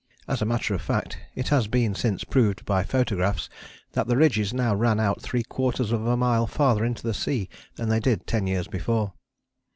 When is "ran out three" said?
4.73-5.43